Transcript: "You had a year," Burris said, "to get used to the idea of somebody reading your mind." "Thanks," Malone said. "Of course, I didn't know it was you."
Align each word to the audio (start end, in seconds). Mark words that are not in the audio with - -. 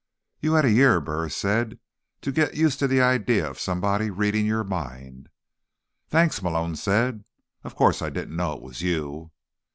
"You 0.39 0.53
had 0.53 0.65
a 0.65 0.71
year," 0.71 0.99
Burris 0.99 1.35
said, 1.35 1.77
"to 2.21 2.31
get 2.31 2.55
used 2.55 2.79
to 2.79 2.87
the 2.87 2.99
idea 2.99 3.47
of 3.47 3.59
somebody 3.59 4.09
reading 4.09 4.47
your 4.47 4.63
mind." 4.63 5.29
"Thanks," 6.09 6.41
Malone 6.41 6.75
said. 6.75 7.23
"Of 7.63 7.75
course, 7.75 8.01
I 8.01 8.09
didn't 8.09 8.35
know 8.35 8.53
it 8.53 8.63
was 8.63 8.81
you." 8.81 9.29